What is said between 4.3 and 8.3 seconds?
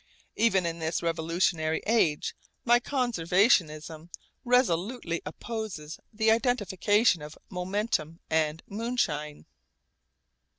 resolutely opposes the identification of momentum